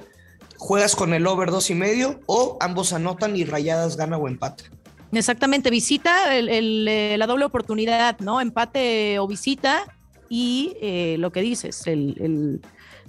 juegas 0.58 0.96
con 0.96 1.14
el 1.14 1.26
over 1.28 1.52
dos 1.52 1.70
y 1.70 1.76
medio 1.76 2.20
o 2.28 2.58
ambos 2.60 2.94
anotan 2.94 3.36
y 3.36 3.44
rayadas 3.44 3.98
gana 3.98 4.18
o 4.18 4.28
empata. 4.28 4.64
Exactamente, 5.12 5.70
visita 5.70 6.38
eh, 6.38 7.16
la 7.18 7.28
doble 7.28 7.46
oportunidad, 7.46 8.20
¿no? 8.20 8.40
Empate 8.40 9.20
o 9.20 9.28
visita 9.28 9.84
y 10.30 10.78
eh, 10.82 11.18
lo 11.20 11.32
que 11.32 11.42
dices, 11.42 11.86
el, 11.88 12.62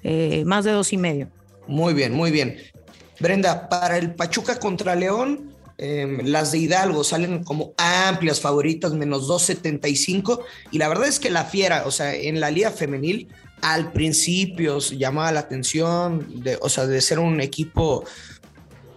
eh, 0.02 0.42
más 0.44 0.64
de 0.64 0.72
dos 0.72 0.92
y 0.92 0.96
medio. 0.96 1.28
Muy 1.68 1.94
bien, 1.94 2.12
muy 2.12 2.32
bien. 2.32 2.56
Brenda, 3.20 3.68
para 3.68 3.98
el 3.98 4.14
Pachuca 4.14 4.58
contra 4.58 4.96
León, 4.96 5.54
Em, 5.78 6.26
las 6.26 6.52
de 6.52 6.58
Hidalgo 6.58 7.04
salen 7.04 7.44
como 7.44 7.74
amplias 7.76 8.40
favoritas, 8.40 8.92
menos 8.92 9.28
2.75. 9.28 10.40
Y 10.70 10.78
la 10.78 10.88
verdad 10.88 11.08
es 11.08 11.18
que 11.18 11.30
la 11.30 11.44
fiera, 11.44 11.84
o 11.86 11.90
sea, 11.90 12.14
en 12.14 12.40
la 12.40 12.50
liga 12.50 12.70
femenil, 12.70 13.28
al 13.62 13.92
principio 13.92 14.78
llamaba 14.78 15.32
la 15.32 15.40
atención, 15.40 16.42
de, 16.42 16.58
o 16.60 16.68
sea, 16.68 16.86
de 16.86 17.00
ser 17.00 17.18
un 17.18 17.40
equipo 17.40 18.04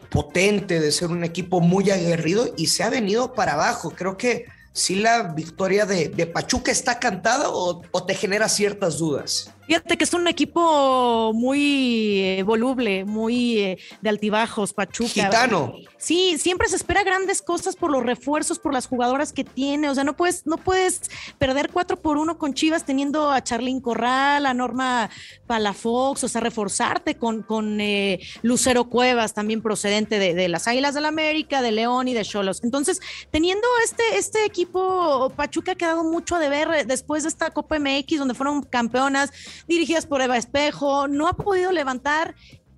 potente, 0.10 0.80
de 0.80 0.92
ser 0.92 1.10
un 1.10 1.24
equipo 1.24 1.62
muy 1.62 1.90
aguerrido 1.92 2.54
y 2.58 2.68
se 2.68 2.84
ha 2.84 2.90
venido 2.90 3.34
para 3.34 3.54
abajo. 3.54 3.92
Creo 3.92 4.18
que 4.18 4.46
si 4.74 4.96
la 4.96 5.34
victoria 5.34 5.86
de, 5.86 6.10
Pachuca 6.28 6.72
está 6.72 7.00
cantada 7.00 7.50
o, 7.50 7.82
o 7.92 8.04
te 8.04 8.16
genera 8.16 8.50
ciertas 8.50 8.98
dudas. 8.98 9.52
Fíjate 9.68 9.98
que 9.98 10.04
es 10.04 10.14
un 10.14 10.28
equipo 10.28 11.32
muy 11.34 12.20
eh, 12.22 12.44
voluble, 12.44 13.04
muy 13.04 13.60
eh, 13.60 13.78
de 14.02 14.10
altibajos, 14.10 14.74
Pachuca. 14.74 15.10
Gitano. 15.10 15.76
Sí, 15.98 16.38
siempre 16.38 16.68
se 16.68 16.76
espera 16.76 17.04
grandes 17.04 17.42
cosas 17.42 17.76
por 17.76 17.90
los 17.90 18.04
refuerzos, 18.04 18.60
por 18.60 18.74
las 18.74 18.86
jugadoras 18.86 19.34
que 19.34 19.44
tiene. 19.44 19.90
O 19.90 19.96
sea, 19.96 20.04
no 20.04 20.16
puedes, 20.16 20.46
no 20.46 20.58
puedes 20.58 21.10
perder 21.40 21.72
cuatro 21.72 21.98
por 21.98 22.18
uno 22.18 22.38
con 22.38 22.54
Chivas 22.54 22.86
teniendo 22.86 23.32
a 23.32 23.44
Charlín 23.44 23.82
Corral, 23.82 24.46
a 24.46 24.54
Norma 24.54 25.10
Palafox, 25.48 26.24
o 26.24 26.28
sea, 26.28 26.42
reforzarte 26.42 27.16
con, 27.16 27.42
con 27.42 27.82
eh, 27.82 28.20
Lucero 28.44 28.86
Cuevas, 28.86 29.34
también 29.34 29.62
procedente 29.62 30.20
de, 30.20 30.48
las 30.48 30.68
Águilas 30.68 30.94
del 30.94 31.04
la 31.04 31.10
América, 31.10 31.62
de 31.62 31.72
León 31.72 32.08
y 32.08 32.14
de 32.14 32.24
Cholos. 32.24 32.64
Entonces, 32.64 33.00
teniendo 33.32 33.68
este, 33.84 34.04
este 34.18 34.46
equipo, 34.46 35.32
Pachuca 35.36 35.74
ha 35.74 35.76
quedado 35.76 36.04
mucho 36.04 36.36
a 36.36 36.40
deber 36.40 36.86
después 36.86 37.24
de 37.24 37.30
esta 37.30 37.52
Copa 37.52 37.80
MX, 37.80 38.20
donde 38.20 38.34
fueron 38.34 38.64
campeonas 38.64 39.32
dirigidas 39.68 40.06
por 40.06 40.22
Eva 40.22 40.38
Espejo, 40.38 41.08
no 41.08 41.28
ha 41.28 41.34
podido 41.34 41.72
levantar, 41.72 42.36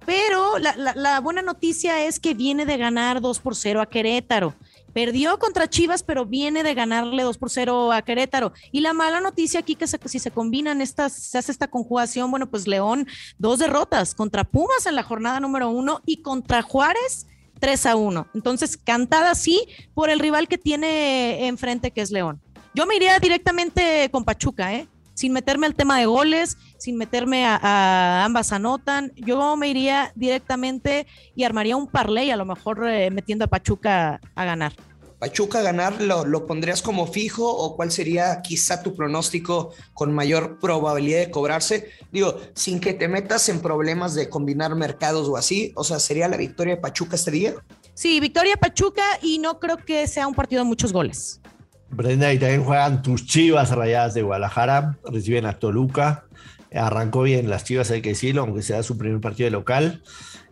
pero 0.07 0.57
la, 0.57 1.19
buena 1.19 1.41
noticia 1.41 2.05
es 2.05 2.21
que 2.21 2.33
viene 2.33 2.65
de 2.65 2.77
ganar 2.77 3.19
2 3.19 3.39
por 3.41 3.55
0 3.55 3.81
a 3.81 3.87
Querétaro. 3.87 4.55
Perdió 4.93 5.37
contra 5.37 5.69
Chivas, 5.69 6.01
pero 6.01 6.25
viene 6.25 6.63
de 6.63 6.73
ganarle 6.73 7.23
2 7.23 7.37
por 7.37 7.49
0 7.49 7.91
a 7.91 8.01
Querétaro. 8.01 8.53
Y 8.71 8.79
la 8.79 8.93
mala 8.93 9.19
noticia 9.19 9.59
aquí 9.59 9.75
que 9.75 9.85
si 9.85 10.19
se 10.19 10.31
combinan 10.31 10.79
estas, 10.79 11.11
se 11.11 11.37
hace 11.37 11.51
esta 11.51 11.67
conjugación, 11.67 12.31
bueno, 12.31 12.49
pues 12.49 12.67
León, 12.67 13.05
dos 13.37 13.59
derrotas 13.59 14.15
contra 14.15 14.45
Pumas 14.45 14.85
en 14.85 14.95
la 14.95 15.03
jornada 15.03 15.41
número 15.41 15.69
uno 15.69 16.01
y 16.05 16.21
contra 16.21 16.61
Juárez 16.61 17.27
3 17.59 17.85
a 17.87 17.95
1. 17.97 18.27
Entonces, 18.33 18.77
cantada 18.77 19.35
sí 19.35 19.67
por 19.93 20.09
el 20.09 20.19
rival 20.19 20.47
que 20.47 20.57
tiene 20.57 21.47
enfrente, 21.47 21.91
que 21.91 21.99
es 21.99 22.11
León. 22.11 22.41
Yo 22.73 22.85
me 22.85 22.95
iría 22.95 23.19
directamente 23.19 24.09
con 24.09 24.23
Pachuca, 24.23 24.73
¿eh? 24.73 24.87
Sin 25.17 25.33
meterme 25.33 25.65
al 25.65 25.73
tema 25.73 25.97
de 25.97 26.05
goles, 26.05 26.57
sin 26.77 26.95
meterme 26.95 27.43
a, 27.43 28.23
ambas 28.23 28.51
anotan. 28.51 29.11
Yo 29.15 29.57
me 29.57 29.67
iría 29.67 30.11
directamente 30.13 31.07
y 31.35 31.43
armaría 31.43 31.75
un 31.75 31.87
parlay, 31.87 32.29
a 32.29 32.35
lo 32.35 32.45
mejor 32.45 32.87
eh, 32.87 33.09
metiendo 33.09 33.45
a 33.45 33.47
Pachuca 33.47 34.21
a 34.35 34.45
ganar. 34.45 34.73
Pachuca 35.17 35.57
a 35.57 35.61
ganar, 35.63 35.99
¿lo, 35.99 36.45
pondrías 36.45 36.83
como 36.83 37.07
fijo 37.07 37.49
o 37.49 37.75
cuál 37.75 37.91
sería 37.91 38.43
quizá 38.43 38.83
tu 38.83 38.93
pronóstico 38.95 39.73
con 39.95 40.13
mayor 40.13 40.59
probabilidad 40.59 41.21
de 41.21 41.31
cobrarse? 41.31 41.89
Digo, 42.11 42.39
sin 42.53 42.79
que 42.79 42.93
te 42.93 43.07
metas 43.07 43.49
en 43.49 43.59
problemas 43.59 44.13
de 44.13 44.29
combinar 44.29 44.75
mercados 44.75 45.27
o 45.27 45.35
así, 45.35 45.71
o 45.75 45.83
sea, 45.83 45.97
¿sería 45.97 46.27
la 46.27 46.37
victoria 46.37 46.75
de 46.75 46.81
Pachuca 46.81 47.15
este 47.15 47.31
día? 47.31 47.55
Sí, 47.95 48.19
victoria 48.19 48.55
Pachuca 48.55 49.03
y 49.23 49.39
no 49.39 49.59
creo 49.59 49.77
que 49.77 50.05
sea 50.07 50.27
un 50.27 50.35
partido 50.35 50.61
de 50.61 50.69
muchos 50.69 50.93
goles. 50.93 51.41
Brenda, 51.89 52.33
y 52.33 52.39
también 52.39 52.63
juegan 52.63 53.01
tus 53.01 53.25
Chivas 53.25 53.71
Rayadas 53.71 54.13
de 54.13 54.21
Guadalajara, 54.21 54.97
reciben 55.05 55.45
a 55.45 55.59
Toluca. 55.59 56.25
Arrancó 56.73 57.23
bien 57.23 57.49
las 57.49 57.63
Chivas, 57.63 57.91
hay 57.91 58.01
que 58.01 58.09
decirlo, 58.09 58.41
aunque 58.41 58.61
sea 58.61 58.83
su 58.83 58.97
primer 58.97 59.21
partido 59.21 59.47
de 59.47 59.51
local. 59.51 60.03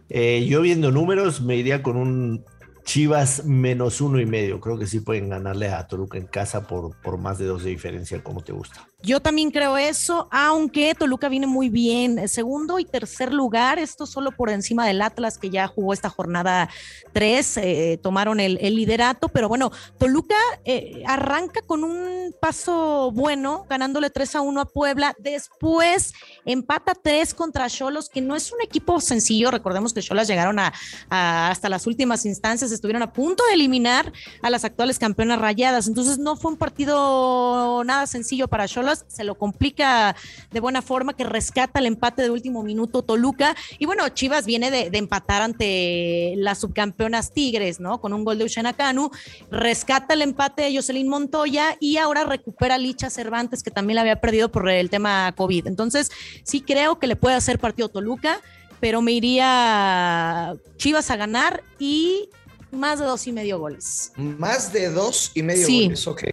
Eh, 0.09 0.45
yo 0.47 0.61
viendo 0.61 0.91
números 0.91 1.41
me 1.41 1.55
iría 1.55 1.83
con 1.83 1.97
un 1.97 2.45
Chivas 2.85 3.45
menos 3.45 3.99
uno 3.99 4.19
y 4.19 4.25
medio. 4.25 4.59
Creo 4.59 4.77
que 4.77 4.85
sí 4.85 4.99
pueden 4.99 5.29
ganarle 5.29 5.69
a 5.69 5.87
Toluca 5.87 6.17
en 6.17 6.27
casa 6.27 6.67
por, 6.67 6.95
por 7.01 7.17
más 7.17 7.37
de 7.39 7.45
dos 7.45 7.63
de 7.63 7.71
diferencia, 7.71 8.23
como 8.23 8.41
te 8.41 8.53
gusta. 8.53 8.87
Yo 9.05 9.19
también 9.19 9.51
creo 9.51 9.77
eso, 9.77 10.27
aunque 10.31 10.95
Toluca 10.95 11.29
viene 11.29 11.45
muy 11.45 11.69
bien. 11.69 12.27
Segundo 12.27 12.79
y 12.79 12.85
tercer 12.85 13.31
lugar, 13.31 13.77
esto 13.77 14.07
solo 14.07 14.31
por 14.31 14.49
encima 14.49 14.87
del 14.87 14.99
Atlas, 14.99 15.37
que 15.37 15.51
ya 15.51 15.67
jugó 15.67 15.93
esta 15.93 16.09
jornada 16.09 16.69
3, 17.13 17.57
eh, 17.57 17.99
tomaron 18.01 18.39
el, 18.39 18.55
liderato. 18.75 19.29
Pero 19.29 19.47
bueno, 19.47 19.71
Toluca 19.99 20.35
eh, 20.63 21.03
arranca 21.05 21.61
con 21.61 21.83
un 21.83 22.33
paso 22.41 23.11
bueno, 23.11 23.67
ganándole 23.69 24.09
3 24.09 24.37
a 24.37 24.41
1 24.41 24.61
a 24.61 24.65
Puebla. 24.65 25.15
Después 25.19 26.13
empata 26.43 26.93
3 26.95 27.35
contra 27.35 27.69
Cholos, 27.69 28.09
que 28.09 28.21
no 28.21 28.35
es 28.35 28.51
un 28.51 28.61
equipo 28.63 28.99
sencillo. 28.99 29.51
Recordemos 29.51 29.93
que 29.93 30.01
Cholas 30.01 30.27
llegaron 30.27 30.57
a, 30.57 30.73
hasta 31.09 31.69
las 31.69 31.85
últimas 31.85 32.25
instancias, 32.25 32.71
estuvieron 32.71 33.03
a 33.03 33.13
punto 33.13 33.43
de 33.49 33.53
eliminar 33.53 34.11
a 34.41 34.49
las 34.49 34.65
actuales 34.65 34.97
campeonas 34.97 35.39
rayadas. 35.39 35.87
Entonces 35.87 36.17
no 36.17 36.35
fue 36.37 36.53
un 36.53 36.57
partido 36.57 37.83
nada 37.83 38.07
sencillo 38.07 38.47
para 38.47 38.65
Se 39.07 39.23
lo 39.23 39.35
complica 39.35 40.15
de 40.51 40.59
buena 40.59 40.81
forma, 40.81 41.15
que 41.15 41.23
rescata 41.23 41.79
el 41.79 41.87
empate 41.87 42.21
de 42.21 42.29
último 42.29 42.63
minuto 42.63 43.01
Toluca. 43.01 43.55
Y 43.79 43.85
bueno, 43.85 44.07
Chivas 44.09 44.45
viene 44.45 44.71
de, 44.71 44.89
empatar 44.95 45.41
ante 45.41 46.33
las 46.37 46.59
subcampeonas 46.59 47.33
Tigres, 47.33 47.79
¿no? 47.79 47.99
Con 47.99 48.13
un 48.13 48.23
gol 48.23 48.37
de 48.37 48.45
Ushena 48.45 48.73
Canu, 48.73 49.11
rescata 49.51 50.13
el 50.13 50.21
empate 50.21 50.63
de 50.63 50.75
Jocelyn 50.75 51.07
Montoya 51.07 51.75
y 51.79 51.97
ahora 51.97 52.23
recupera 52.23 52.75
a 52.75 52.77
Licha 52.77 53.09
Cervantes, 53.09 53.63
que 53.63 53.71
también 53.71 53.95
la 53.95 54.01
había 54.01 54.21
perdido 54.21 54.51
por 54.51 54.69
el 54.69 54.89
tema 54.89 55.33
COVID. 55.35 55.67
Entonces, 55.67 56.11
sí 56.43 56.61
creo 56.61 56.99
que 56.99 57.07
le 57.07 57.15
puede 57.15 57.35
hacer 57.35 57.59
partido 57.59 57.89
Toluca, 57.89 58.41
pero 58.79 59.01
me 59.01 59.11
iría 59.11 60.55
Chivas 60.77 61.09
a 61.11 61.15
ganar 61.15 61.63
y 61.79 62.29
más 62.71 62.99
de 62.99 63.05
dos 63.05 63.25
y 63.27 63.31
medio 63.31 63.59
goles. 63.59 64.11
Más 64.15 64.71
de 64.71 64.89
dos 64.89 65.31
y 65.33 65.43
medio 65.43 65.67
goles, 65.67 66.07
ok. 66.07 66.23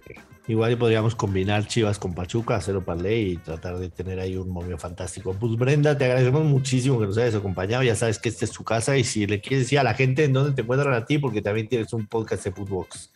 Igual 0.45 0.77
podríamos 0.77 1.15
combinar 1.15 1.67
Chivas 1.67 1.97
con 1.97 2.13
Pachuca, 2.13 2.57
hacerlo 2.57 2.83
para 2.83 3.01
ley 3.01 3.31
y 3.31 3.37
tratar 3.37 3.77
de 3.77 3.89
tener 3.89 4.19
ahí 4.19 4.35
un 4.35 4.49
momio 4.49 4.77
fantástico. 4.77 5.33
Pues 5.39 5.55
Brenda, 5.55 5.97
te 5.97 6.03
agradecemos 6.03 6.43
muchísimo 6.43 6.99
que 6.99 7.05
nos 7.05 7.17
hayas 7.17 7.35
acompañado. 7.35 7.81
Ya 7.81 7.95
sabes 7.95 8.19
que 8.19 8.27
esta 8.27 8.43
es 8.43 8.51
tu 8.51 8.65
casa 8.65 8.97
y 8.97 9.05
si 9.05 9.25
le 9.25 9.39
quieres 9.39 9.65
decir 9.65 9.79
a 9.79 9.83
la 9.83 9.93
gente 9.93 10.25
en 10.25 10.33
dónde 10.33 10.51
te 10.51 10.61
encuentran 10.61 10.93
a 10.93 11.05
ti, 11.05 11.17
porque 11.17 11.41
también 11.41 11.69
tienes 11.69 11.93
un 11.93 12.07
podcast 12.07 12.43
de 12.43 12.51
Footbox. 12.51 13.13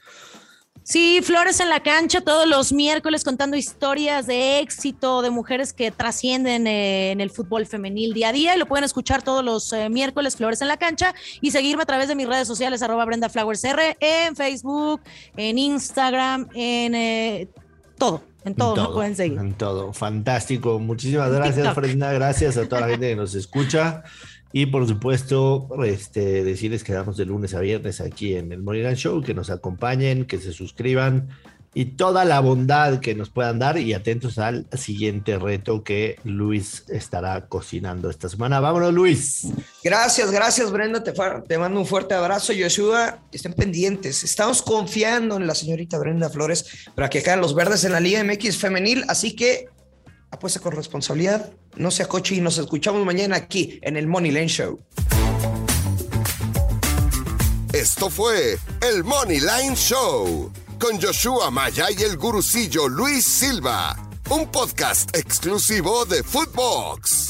Sí, 0.89 1.19
Flores 1.21 1.59
en 1.59 1.69
la 1.69 1.81
cancha 1.81 2.21
todos 2.21 2.47
los 2.47 2.71
miércoles 2.71 3.25
contando 3.25 3.57
historias 3.57 4.25
de 4.25 4.61
éxito 4.61 5.21
de 5.21 5.29
mujeres 5.29 5.73
que 5.73 5.91
trascienden 5.91 6.65
eh, 6.65 7.11
en 7.11 7.19
el 7.19 7.29
fútbol 7.29 7.65
femenil 7.65 8.13
día 8.13 8.29
a 8.29 8.31
día 8.31 8.55
y 8.55 8.57
lo 8.57 8.67
pueden 8.67 8.85
escuchar 8.85 9.21
todos 9.21 9.43
los 9.43 9.73
eh, 9.73 9.89
miércoles 9.89 10.37
Flores 10.37 10.61
en 10.61 10.69
la 10.69 10.77
cancha 10.77 11.13
y 11.41 11.51
seguirme 11.51 11.83
a 11.83 11.85
través 11.85 12.07
de 12.07 12.15
mis 12.15 12.25
redes 12.25 12.47
sociales 12.47 12.81
arroba 12.81 13.03
Brenda 13.03 13.27
Flowers 13.27 13.65
R 13.65 13.97
en 13.99 14.37
Facebook, 14.37 15.01
en 15.35 15.57
Instagram, 15.57 16.47
en 16.53 16.95
eh, 16.95 17.49
todo. 17.97 18.23
En 18.45 18.55
todo, 18.55 18.87
me 18.87 18.93
pueden 18.93 19.15
seguir. 19.17 19.37
En 19.39 19.55
todo, 19.55 19.91
fantástico. 19.91 20.79
Muchísimas 20.79 21.29
gracias, 21.29 21.75
Brenda. 21.75 22.13
Gracias 22.13 22.55
a 22.55 22.65
toda 22.65 22.79
la 22.79 22.87
gente 22.87 23.09
que 23.09 23.15
nos 23.17 23.35
escucha. 23.35 24.03
Y 24.53 24.67
por 24.67 24.87
supuesto, 24.87 25.67
este, 25.85 26.43
decirles 26.43 26.83
que 26.83 26.93
damos 26.93 27.17
de 27.17 27.25
lunes 27.25 27.53
a 27.53 27.59
viernes 27.59 28.01
aquí 28.01 28.35
en 28.35 28.51
el 28.51 28.61
Morning 28.61 28.93
Show, 28.95 29.21
que 29.21 29.33
nos 29.33 29.49
acompañen, 29.49 30.25
que 30.25 30.39
se 30.39 30.53
suscriban 30.53 31.29
y 31.77 31.85
toda 31.85 32.25
la 32.25 32.39
bondad 32.39 32.99
que 32.99 33.13
nos 33.13 33.29
puedan 33.29 33.59
dar 33.59 33.77
y 33.77 33.93
atentos 33.93 34.39
al 34.39 34.65
siguiente 34.75 35.37
reto 35.37 35.83
que 35.83 36.15
Luis 36.23 36.85
estará 36.87 37.47
cocinando 37.47 38.09
esta 38.09 38.29
semana. 38.29 38.59
Vámonos, 38.59 38.91
Luis. 38.93 39.47
Gracias, 39.83 40.31
gracias, 40.31 40.71
Brenda. 40.71 41.03
Te, 41.03 41.13
te 41.47 41.57
mando 41.59 41.79
un 41.79 41.85
fuerte 41.85 42.15
abrazo. 42.15 42.51
Yoshua, 42.51 43.19
estén 43.31 43.53
pendientes. 43.53 44.23
Estamos 44.23 44.63
confiando 44.63 45.37
en 45.37 45.45
la 45.45 45.53
señorita 45.53 45.99
Brenda 45.99 46.31
Flores 46.31 46.65
para 46.95 47.11
que 47.11 47.21
caigan 47.21 47.41
los 47.41 47.53
verdes 47.53 47.83
en 47.83 47.91
la 47.91 47.99
Liga 47.99 48.23
MX 48.23 48.57
femenil. 48.57 49.03
Así 49.07 49.35
que 49.35 49.67
apuesta 50.31 50.59
con 50.59 50.73
responsabilidad, 50.73 51.51
no 51.75 51.91
sea 51.91 52.07
coche 52.07 52.35
y 52.35 52.41
nos 52.41 52.57
escuchamos 52.57 53.05
mañana 53.05 53.35
aquí 53.35 53.79
en 53.81 53.97
el 53.97 54.07
Money 54.07 54.31
Line 54.31 54.47
Show. 54.47 54.79
Esto 57.73 58.09
fue 58.09 58.57
el 58.81 59.03
Money 59.03 59.39
Line 59.39 59.75
Show 59.75 60.51
con 60.79 61.01
Joshua 61.01 61.51
Maya 61.51 61.87
y 61.91 62.01
el 62.03 62.17
gurucillo 62.17 62.87
Luis 62.87 63.25
Silva, 63.25 63.95
un 64.29 64.49
podcast 64.51 65.15
exclusivo 65.15 66.05
de 66.05 66.23
Footbox. 66.23 67.26